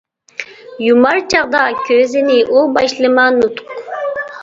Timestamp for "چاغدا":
1.35-1.63